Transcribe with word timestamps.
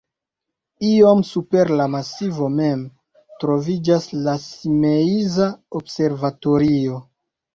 Iom 0.91 1.19
super 1.31 1.69
la 1.81 1.85
masivo 1.95 2.47
mem 2.53 2.81
troviĝas 3.43 4.07
la 4.29 4.35
Simeiza 4.47 5.51
observatorio. 5.81 6.99